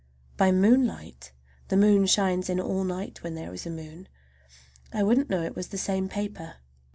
[0.35, 5.55] By moonlight—the moon shines in all night when there is a moon—I wouldn't know it
[5.55, 6.55] was the same paper.